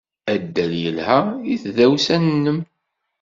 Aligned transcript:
Addal 0.33 0.71
yelha 0.83 1.19
i 1.53 1.55
tdawsa-nnem. 1.63 2.59